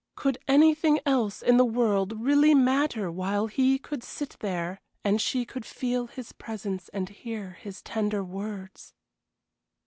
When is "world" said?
1.63-2.19